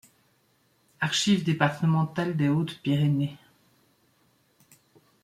[0.99, 3.37] Archives départementales des Hautes-Pyrénées.